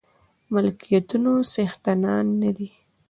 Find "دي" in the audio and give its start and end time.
2.57-2.69